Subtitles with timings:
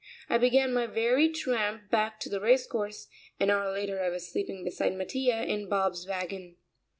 [0.31, 3.07] I began my weary tramp back to the race course;
[3.39, 6.55] an hour later I was sleeping beside Mattia in Bob's wagon.